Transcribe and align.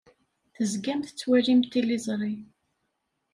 Tezgam 0.55 0.99
tettwalim 1.01 1.61
tiliẓri. 1.71 2.33